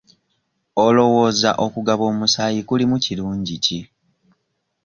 Olowooza 0.85 1.51
okugaba 1.65 2.03
omusaayi 2.11 2.61
kulimu 2.67 2.95
kirungi 3.05 3.55
ki? 3.65 3.79